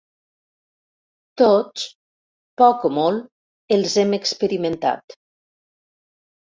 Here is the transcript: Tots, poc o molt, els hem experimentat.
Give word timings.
Tots, 1.41 1.85
poc 2.63 2.89
o 2.91 2.93
molt, 2.99 3.29
els 3.79 4.01
hem 4.07 4.21
experimentat. 4.23 5.19